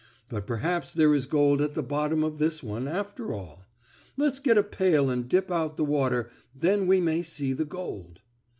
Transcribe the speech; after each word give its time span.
"But 0.29 0.47
perhaps 0.47 0.93
there 0.93 1.13
is 1.13 1.27
gold 1.27 1.61
at 1.61 1.75
the 1.75 1.83
bottom 1.83 2.23
of 2.23 2.39
this 2.39 2.63
one, 2.63 2.87
after 2.87 3.33
all. 3.33 3.65
Let's 4.17 4.39
get 4.39 4.57
a 4.57 4.63
pail 4.63 5.11
and 5.11 5.29
dip 5.29 5.51
out 5.51 5.77
the 5.77 5.85
water, 5.85 6.31
then 6.59 6.87
we 6.87 6.99
may 6.99 7.21
see 7.21 7.53
the 7.53 7.65
gold." 7.65 8.19